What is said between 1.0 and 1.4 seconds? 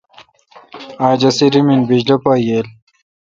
اج